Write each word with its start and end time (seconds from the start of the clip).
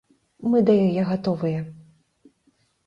Мы 0.53 0.57
да 0.69 0.73
яе 0.85 1.01
гатовыя. 1.11 1.59